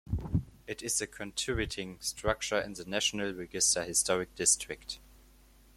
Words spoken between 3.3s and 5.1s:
Register Historic District.